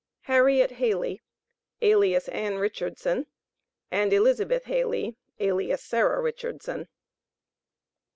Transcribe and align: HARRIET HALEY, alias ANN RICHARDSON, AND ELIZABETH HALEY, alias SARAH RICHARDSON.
HARRIET 0.21 0.71
HALEY, 0.71 1.21
alias 1.83 2.27
ANN 2.29 2.57
RICHARDSON, 2.57 3.27
AND 3.91 4.11
ELIZABETH 4.11 4.63
HALEY, 4.63 5.15
alias 5.39 5.83
SARAH 5.83 6.21
RICHARDSON. 6.21 6.87